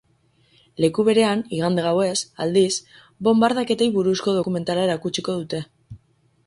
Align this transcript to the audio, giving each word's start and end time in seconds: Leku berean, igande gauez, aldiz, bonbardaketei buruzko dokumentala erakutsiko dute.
Leku 0.85 1.03
berean, 1.09 1.43
igande 1.57 1.83
gauez, 1.89 2.15
aldiz, 2.47 2.73
bonbardaketei 3.29 3.91
buruzko 4.01 4.35
dokumentala 4.41 4.89
erakutsiko 4.91 5.39
dute. 5.43 5.63